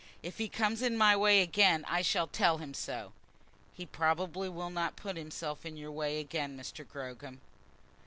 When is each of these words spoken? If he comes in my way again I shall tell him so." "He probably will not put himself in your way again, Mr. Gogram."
If 0.23 0.39
he 0.39 0.49
comes 0.49 0.81
in 0.81 0.97
my 0.97 1.15
way 1.15 1.43
again 1.43 1.85
I 1.87 2.01
shall 2.01 2.25
tell 2.25 2.57
him 2.57 2.73
so." 2.73 3.13
"He 3.75 3.85
probably 3.85 4.49
will 4.49 4.71
not 4.71 4.95
put 4.95 5.15
himself 5.15 5.63
in 5.63 5.77
your 5.77 5.91
way 5.91 6.19
again, 6.19 6.57
Mr. 6.57 6.83
Gogram." 6.83 7.39